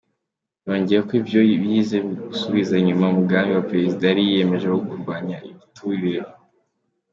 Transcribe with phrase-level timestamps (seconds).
[0.65, 1.97] Yongeyeko ko ivyo bije
[2.29, 6.23] gusubiza inyuma umugambi wa prezida yari yiyemeje wo kugwanya igiturire.